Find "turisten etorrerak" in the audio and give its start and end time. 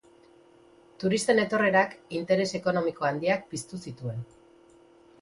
1.03-1.95